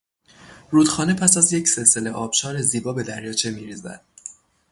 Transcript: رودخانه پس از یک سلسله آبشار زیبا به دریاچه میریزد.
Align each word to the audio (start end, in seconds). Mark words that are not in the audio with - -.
رودخانه 0.71 1.13
پس 1.13 1.37
از 1.37 1.53
یک 1.53 1.67
سلسله 1.67 2.11
آبشار 2.11 2.61
زیبا 2.61 2.93
به 2.93 3.03
دریاچه 3.03 3.51
میریزد. 3.51 4.01